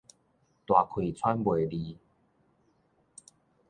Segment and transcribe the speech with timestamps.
[0.03, 0.05] 大氣
[1.13, 1.99] 喘袂離